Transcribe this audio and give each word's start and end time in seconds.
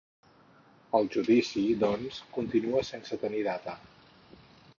El 0.99 1.09
judici, 1.15 1.65
doncs, 1.83 2.17
continua 2.39 2.85
sense 2.89 3.21
tenir 3.27 3.45
data. 3.51 3.79